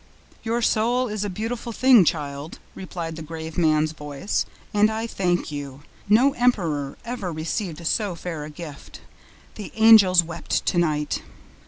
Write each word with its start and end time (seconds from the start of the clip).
"Your 0.41 0.63
soul 0.63 1.07
is 1.09 1.23
a 1.23 1.29
beautiful 1.29 1.71
thing, 1.71 2.05
child," 2.05 2.57
replied 2.73 3.17
the 3.17 3.21
grave 3.21 3.55
man's 3.55 3.91
voice, 3.91 4.47
"and 4.73 4.89
I 4.89 5.05
thank 5.05 5.51
you. 5.51 5.83
No 6.09 6.31
emperor 6.33 6.97
ever 7.05 7.31
received 7.31 7.85
so 7.85 8.15
fair 8.15 8.43
a 8.43 8.49
gift. 8.49 9.01
THE 9.53 9.71
ANGELS 9.75 10.23
WEPT 10.23 10.65
TONIGHT." 10.65 11.21